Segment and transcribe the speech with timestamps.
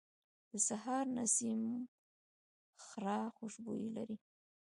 [0.49, 1.61] د سهار نسیم
[2.85, 4.17] خړه خوشبويي لري